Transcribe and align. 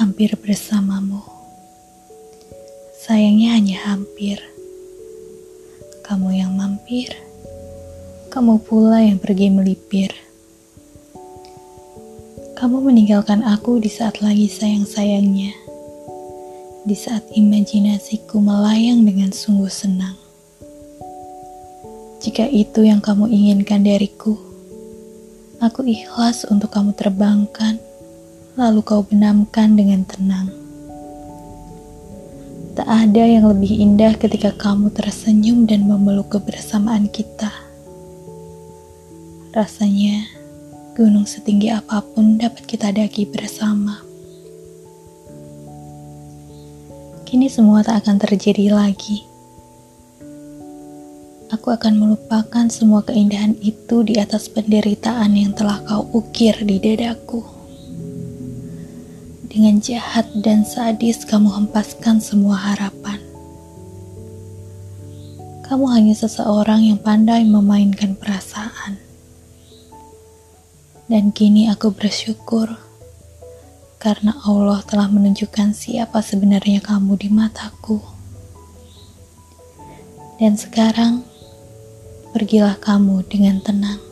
hampir 0.00 0.32
bersamamu. 0.40 1.20
Sayangnya 3.04 3.52
hanya 3.52 3.76
hampir. 3.84 4.40
Kamu 6.08 6.32
yang 6.32 6.56
mampir, 6.56 7.12
kamu 8.32 8.64
pula 8.64 9.04
yang 9.04 9.20
pergi 9.20 9.52
melipir. 9.52 10.08
Kamu 12.56 12.80
meninggalkan 12.80 13.44
aku 13.44 13.76
di 13.76 13.92
saat 13.92 14.24
lagi 14.24 14.48
sayang-sayangnya, 14.48 15.52
di 16.88 16.96
saat 16.96 17.28
imajinasiku 17.36 18.40
melayang 18.40 19.04
dengan 19.04 19.28
sungguh 19.36 19.68
senang. 19.68 20.16
Jika 22.24 22.48
itu 22.48 22.88
yang 22.88 23.04
kamu 23.04 23.28
inginkan 23.28 23.84
dariku, 23.84 24.32
aku 25.60 25.84
ikhlas 25.84 26.48
untuk 26.48 26.72
kamu 26.72 26.96
terbangkan 26.96 27.89
lalu 28.58 28.80
kau 28.82 29.06
benamkan 29.06 29.78
dengan 29.78 30.02
tenang. 30.02 30.50
Tak 32.74 32.86
ada 32.86 33.22
yang 33.26 33.44
lebih 33.50 33.76
indah 33.76 34.16
ketika 34.16 34.54
kamu 34.56 34.88
tersenyum 34.94 35.68
dan 35.68 35.84
memeluk 35.84 36.32
kebersamaan 36.32 37.10
kita. 37.12 37.50
Rasanya 39.50 40.24
gunung 40.94 41.26
setinggi 41.26 41.68
apa 41.70 42.00
pun 42.00 42.38
dapat 42.38 42.64
kita 42.64 42.94
daki 42.94 43.28
bersama. 43.28 44.00
Kini 47.26 47.46
semua 47.46 47.82
tak 47.86 48.06
akan 48.06 48.16
terjadi 48.18 48.74
lagi. 48.74 49.22
Aku 51.50 51.74
akan 51.74 51.98
melupakan 51.98 52.70
semua 52.70 53.02
keindahan 53.02 53.58
itu 53.58 54.06
di 54.06 54.22
atas 54.22 54.46
penderitaan 54.46 55.34
yang 55.34 55.50
telah 55.50 55.82
kau 55.82 56.06
ukir 56.14 56.54
di 56.62 56.78
dadaku. 56.78 57.59
Dengan 59.50 59.82
jahat 59.82 60.30
dan 60.46 60.62
sadis 60.62 61.26
kamu 61.26 61.50
hempaskan 61.50 62.22
semua 62.22 62.54
harapan. 62.54 63.18
Kamu 65.66 65.90
hanya 65.90 66.14
seseorang 66.14 66.86
yang 66.86 67.02
pandai 67.02 67.42
memainkan 67.42 68.14
perasaan. 68.14 69.02
Dan 71.10 71.34
kini 71.34 71.66
aku 71.66 71.90
bersyukur 71.90 72.78
karena 73.98 74.38
Allah 74.46 74.86
telah 74.86 75.10
menunjukkan 75.10 75.74
siapa 75.74 76.22
sebenarnya 76.22 76.78
kamu 76.78 77.18
di 77.18 77.26
mataku. 77.34 77.98
Dan 80.38 80.54
sekarang, 80.54 81.26
pergilah 82.30 82.78
kamu 82.78 83.26
dengan 83.26 83.58
tenang. 83.58 84.09